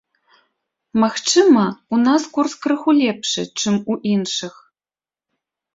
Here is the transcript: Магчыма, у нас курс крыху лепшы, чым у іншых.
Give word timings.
Магчыма, 1.03 1.65
у 1.97 2.01
нас 2.07 2.21
курс 2.39 2.53
крыху 2.65 2.97
лепшы, 3.01 3.41
чым 3.61 3.75
у 3.91 4.01
іншых. 4.15 4.53